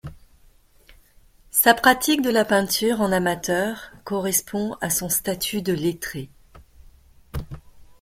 [1.51, 6.31] Sa pratique de la peinture en amateur correspond à son statut de lettré.